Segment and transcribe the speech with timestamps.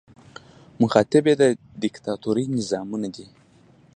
[0.81, 1.35] مخاطب یې
[1.83, 3.25] دیکتاتوري نظامونه دي.